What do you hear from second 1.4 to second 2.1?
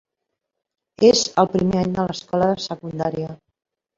el primer any de